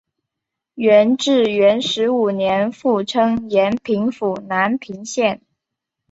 [0.73, 5.41] 元至元十五年复称延平府南平县。